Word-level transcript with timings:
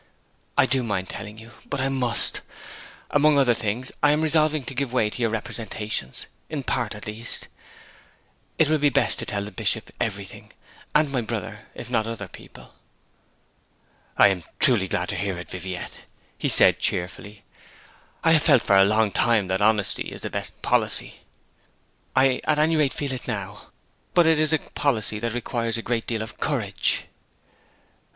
'I 0.57 0.65
do 0.65 0.81
mind 0.81 1.09
telling 1.09 1.37
you. 1.37 1.51
But 1.69 1.79
I 1.79 1.87
must. 1.87 2.41
Among 3.11 3.37
other 3.37 3.53
things 3.53 3.91
I 4.01 4.13
am 4.13 4.23
resolving 4.23 4.63
to 4.63 4.73
give 4.73 4.91
way 4.91 5.11
to 5.11 5.21
your 5.21 5.29
representations, 5.29 6.25
in 6.49 6.63
part, 6.63 6.95
at 6.95 7.05
least. 7.05 7.47
It 8.57 8.67
will 8.67 8.79
be 8.79 8.89
best 8.89 9.19
to 9.19 9.27
tell 9.27 9.43
the 9.45 9.51
Bishop 9.51 9.91
everything, 10.01 10.53
and 10.95 11.11
my 11.11 11.21
brother, 11.21 11.67
if 11.75 11.91
not 11.91 12.07
other 12.07 12.27
people.' 12.27 12.73
'I 14.17 14.27
am 14.27 14.43
truly 14.59 14.87
glad 14.87 15.09
to 15.09 15.15
hear 15.15 15.37
it, 15.37 15.51
Viviette,' 15.51 16.05
said 16.49 16.75
he 16.77 16.81
cheerfully. 16.81 17.43
'I 18.23 18.31
have 18.31 18.41
felt 18.41 18.63
for 18.63 18.77
a 18.77 18.83
long 18.85 19.11
time 19.11 19.49
that 19.49 19.61
honesty 19.61 20.05
is 20.11 20.21
the 20.21 20.31
best 20.31 20.63
policy.' 20.63 21.19
'I 22.15 22.41
at 22.45 22.57
any 22.57 22.75
rate 22.75 22.91
feel 22.93 23.13
it 23.13 23.27
now. 23.27 23.67
But 24.15 24.25
it 24.25 24.39
is 24.39 24.51
a 24.51 24.57
policy 24.57 25.19
that 25.19 25.33
requires 25.35 25.77
a 25.77 25.83
great 25.83 26.07
deal 26.07 26.23
of 26.23 26.39
courage!' 26.39 27.03